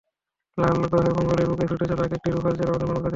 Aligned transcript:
লাল 0.57 0.75
গ্রহ 0.83 1.05
মঙ্গলের 1.17 1.47
বুকে 1.49 1.65
ছুটে 1.67 1.85
চলা 1.85 2.03
একেকটি 2.03 2.29
রোভার 2.29 2.53
যেন 2.53 2.67
আমাদের 2.67 2.87
মানবজাতির 2.87 2.95
স্বপ্ন। 2.95 3.09